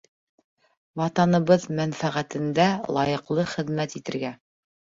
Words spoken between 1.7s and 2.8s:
мәнфәғәтендә